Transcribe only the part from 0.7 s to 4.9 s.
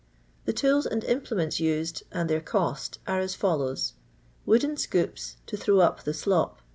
and implements used, and their cost, are as follows:— ^wooden